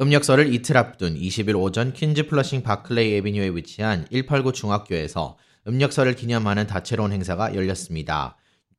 음력설을 0.00 0.54
이틀 0.54 0.76
앞둔 0.76 1.16
20일 1.16 1.60
오전 1.60 1.92
퀸즈 1.92 2.28
플러싱 2.28 2.62
바클레이 2.62 3.14
에비뉴에 3.14 3.48
위치한 3.48 4.06
189 4.12 4.52
중학교에서 4.52 5.36
음력설을 5.66 6.14
기념하는 6.14 6.68
다채로운 6.68 7.10
행사가 7.10 7.56
열렸습니다. 7.56 8.36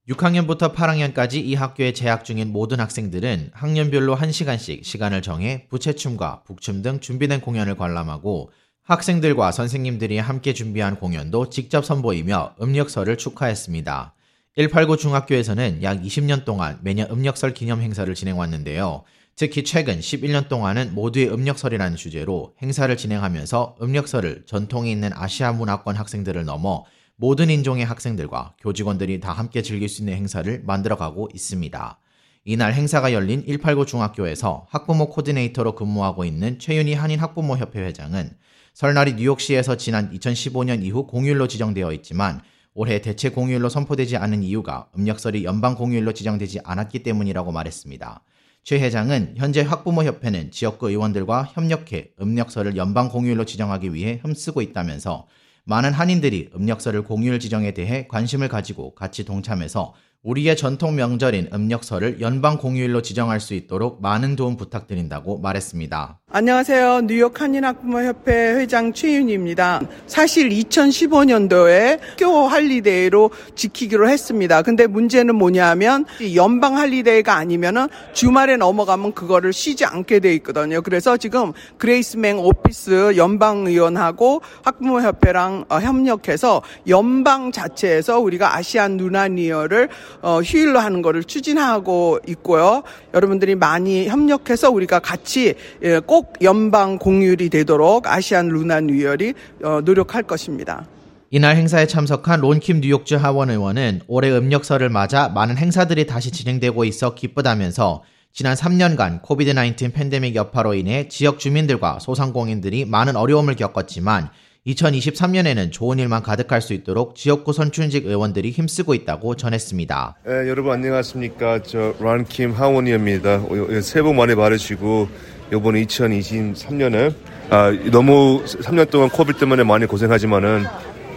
6학년부터 0.07 0.73
8학년까지 0.73 1.43
이 1.43 1.55
학교에 1.55 1.91
재학 1.91 2.23
중인 2.23 2.53
모든 2.53 2.79
학생들은 2.79 3.51
학년별로 3.51 4.15
1시간씩 4.15 4.85
시간을 4.85 5.21
정해 5.21 5.67
부채춤과 5.67 6.43
북춤 6.45 6.81
등 6.81 7.01
준비된 7.01 7.41
공연을 7.41 7.75
관람하고 7.75 8.51
학생들과 8.83 9.51
선생님들이 9.51 10.19
함께 10.19 10.53
준비한 10.53 10.95
공연도 10.95 11.49
직접 11.49 11.83
선보이며 11.83 12.55
음력설을 12.61 13.17
축하했습니다. 13.17 14.13
189 14.55 14.95
중학교에서는 14.95 15.83
약 15.83 16.01
20년 16.01 16.45
동안 16.45 16.79
매년 16.81 17.11
음력설 17.11 17.53
기념 17.53 17.81
행사를 17.81 18.11
진행왔는데요. 18.15 19.03
특히 19.39 19.63
최근 19.63 20.01
11년 20.01 20.49
동안은 20.49 20.93
모두의 20.93 21.31
음력설이라는 21.31 21.95
주제로 21.95 22.53
행사를 22.61 22.97
진행하면서 22.97 23.77
음력설을 23.81 24.43
전통이 24.45 24.91
있는 24.91 25.11
아시아 25.13 25.53
문화권 25.53 25.95
학생들을 25.95 26.43
넘어 26.43 26.83
모든 27.15 27.49
인종의 27.49 27.85
학생들과 27.85 28.55
교직원들이 28.59 29.21
다 29.21 29.31
함께 29.31 29.61
즐길 29.61 29.87
수 29.87 30.01
있는 30.01 30.15
행사를 30.15 30.61
만들어가고 30.65 31.29
있습니다. 31.33 31.99
이날 32.43 32.73
행사가 32.73 33.13
열린 33.13 33.45
189 33.45 33.85
중학교에서 33.85 34.67
학부모 34.71 35.07
코디네이터로 35.07 35.73
근무하고 35.73 36.25
있는 36.25 36.59
최윤희 36.59 36.95
한인 36.95 37.21
학부모 37.21 37.55
협회 37.55 37.79
회장은 37.79 38.31
설날이 38.73 39.13
뉴욕시에서 39.13 39.77
지난 39.77 40.11
2015년 40.11 40.83
이후 40.83 41.07
공휴일로 41.07 41.47
지정되어 41.47 41.93
있지만 41.93 42.41
올해 42.73 42.99
대체 42.99 43.29
공휴일로 43.29 43.69
선포되지 43.69 44.17
않은 44.17 44.43
이유가 44.43 44.89
음력설이 44.97 45.45
연방 45.45 45.75
공휴일로 45.75 46.11
지정되지 46.11 46.59
않았기 46.65 47.03
때문이라고 47.03 47.53
말했습니다. 47.53 48.21
최 48.69 48.79
회장은 48.79 49.33
현재 49.35 49.63
학부모협회는 49.63 50.51
지역구 50.51 50.91
의원들과 50.91 51.53
협력해 51.55 52.11
음력설을 52.21 52.77
연방 52.77 53.09
공휴일로 53.09 53.45
지정하기 53.45 53.95
위해 53.95 54.19
힘쓰고 54.23 54.61
있다면서 54.61 55.25
많은 55.63 55.91
한인들이 55.91 56.51
음력설을 56.53 57.03
공휴일 57.03 57.39
지정에 57.39 57.73
대해 57.73 58.05
관심을 58.05 58.47
가지고 58.47 58.93
같이 58.93 59.25
동참해서 59.25 59.95
우리의 60.21 60.57
전통 60.57 60.95
명절인 60.95 61.47
음력설을 61.53 62.19
연방 62.19 62.57
공휴일로 62.57 63.01
지정할 63.01 63.39
수 63.39 63.53
있도록 63.53 64.01
많은 64.01 64.35
도움 64.35 64.57
부탁드린다고 64.57 65.39
말했습니다. 65.39 66.19
안녕하세요. 66.31 67.01
뉴욕 67.07 67.39
한인학부모협회 67.39 68.55
회장 68.55 68.91
최윤희입니다. 68.91 69.81
사실 70.07 70.49
2015년도에 70.49 71.99
학교 72.01 72.47
holiday로 72.47 73.31
지키기로 73.55 74.09
했습니다. 74.09 74.61
근데 74.61 74.87
문제는 74.87 75.35
뭐냐면 75.35 76.05
연방 76.35 76.77
holiday가 76.77 77.35
아니면은 77.35 77.87
주말에 78.11 78.57
넘어가면 78.57 79.13
그거를 79.13 79.53
쉬지 79.53 79.85
않게 79.85 80.19
돼 80.19 80.33
있거든요. 80.35 80.81
그래서 80.81 81.15
지금 81.15 81.53
그레이스 81.77 82.17
맹 82.17 82.39
office 82.39 83.15
연방 83.15 83.65
의원하고 83.65 84.41
학부모협회랑 84.65 85.65
어, 85.69 85.79
협력해서 85.79 86.61
연방 86.89 87.53
자체에서 87.53 88.19
우리가 88.19 88.55
아시안 88.55 88.97
누나니어를 88.97 89.87
어, 90.21 90.41
휴일로 90.41 90.79
하는 90.79 91.01
거를 91.01 91.23
추진하고 91.23 92.19
있고요. 92.27 92.83
여러분들이 93.13 93.55
많이 93.55 94.07
협력해서 94.07 94.69
우리가 94.69 94.99
같이 94.99 95.55
예, 95.83 95.99
꼭 95.99 96.33
연방 96.41 96.97
공휴일이 96.97 97.49
되도록 97.49 98.07
Asian 98.07 98.47
Lunar 98.47 98.81
New 98.81 99.01
Year이 99.01 99.33
어, 99.63 99.81
노력할 99.83 100.23
것입니다. 100.23 100.85
이날 101.31 101.55
행사에 101.57 101.85
참석한 101.85 102.41
론 102.41 102.61
킴 102.61 102.81
뉴욕주 102.81 103.17
하원 103.17 103.51
의원은 103.51 104.01
올해 104.07 104.31
음력설을 104.31 104.89
맞아 104.89 105.29
많은 105.29 105.57
행사들이 105.57 106.07
다시 106.07 106.31
진행되고 106.31 106.85
있어 106.85 107.13
기쁘다면서 107.13 108.03
지난 108.33 108.55
3년간 108.55 109.21
COVID 109.21 109.53
19 109.53 109.89
팬데믹 109.91 110.35
여파로 110.35 110.73
인해 110.73 111.07
지역 111.07 111.39
주민들과 111.39 111.99
소상공인들이 111.99 112.85
많은 112.85 113.15
어려움을 113.15 113.55
겪었지만 113.55 114.29
2023년에는 114.67 115.71
좋은 115.71 115.99
일만 115.99 116.21
가득할 116.21 116.61
수 116.61 116.73
있도록 116.73 117.15
지역구 117.15 117.53
선출직 117.53 118.05
의원들이 118.05 118.51
힘쓰고 118.51 118.93
있다고 118.93 119.35
전했습니다. 119.35 120.15
네, 120.25 120.31
여러분 120.49 120.73
안녕하십니까. 120.73 121.63
저 121.63 121.93
론 121.99 122.25
킴 122.25 122.51
하원의원입니다. 122.51 123.41
새해 123.81 124.03
복 124.03 124.15
많이 124.15 124.35
받으시고 124.35 125.07
이번 125.53 125.75
2023년에 125.75 127.13
아, 127.49 127.71
너무 127.91 128.43
3년 128.45 128.89
동안 128.91 129.09
COVID 129.09 129.39
때문에 129.39 129.63
많이 129.63 129.85
고생하지만은 129.85 130.65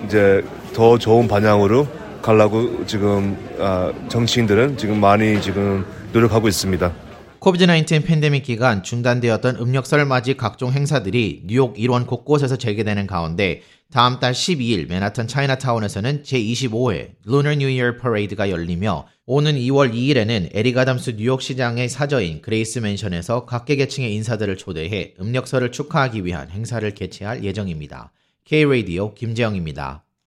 이제 0.06 0.42
더 0.72 0.96
좋은 0.96 1.28
방향으로 1.28 1.86
가려고 2.22 2.86
지금 2.86 3.36
아, 3.58 3.92
정치인들은 4.08 4.78
지금 4.78 5.00
많이 5.00 5.42
지금 5.42 5.84
노력하고 6.12 6.48
있습니다. 6.48 6.92
COVID-19 7.42 8.04
팬데믹 8.04 8.44
기간 8.44 8.84
중단되었던 8.84 9.56
음력설 9.56 10.04
맞이 10.04 10.36
각종 10.36 10.70
행사들이 10.70 11.42
뉴욕 11.44 11.76
일원 11.76 12.06
곳곳에서 12.06 12.54
재개되는 12.54 13.08
가운데 13.08 13.62
다음 13.90 14.20
달 14.20 14.32
12일 14.32 14.88
맨하탄 14.88 15.26
차이나타운에서는 15.26 16.22
제25회 16.22 17.14
Lunar 17.26 17.54
New 17.56 17.66
Year 17.66 17.98
Parade가 17.98 18.48
열리며 18.48 19.08
오는 19.26 19.56
2월 19.56 19.92
2일에는 19.92 20.50
에릭 20.54 20.76
아담스 20.76 21.14
뉴욕시장의 21.16 21.88
사저인 21.88 22.42
그레이시 22.42 22.78
맨션에서 22.78 23.44
각계각층의 23.44 24.14
인사들을 24.14 24.56
초대해 24.56 25.14
음력설을 25.18 25.72
축하하기 25.72 26.24
위한 26.24 26.48
행사를 26.48 26.88
개최할 26.94 27.42
예정입니다. 27.42 28.12
K-Radio 28.44 29.14
김재영입니다. 29.14 30.04